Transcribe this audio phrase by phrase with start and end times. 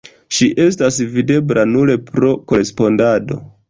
[0.37, 3.45] Ŝi estas videbla nur pro korespondado.